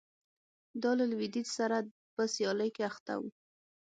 [0.81, 1.77] دا له لوېدیځ سره
[2.15, 3.23] په سیالۍ کې اخته و